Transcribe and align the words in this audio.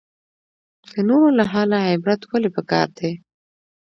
د 0.91 0.93
نورو 1.09 1.29
له 1.37 1.43
حاله 1.51 1.77
عبرت 1.91 2.21
ولې 2.29 2.49
پکار 2.55 2.87
دی؟ 2.97 3.11